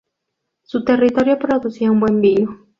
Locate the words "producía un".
1.37-1.99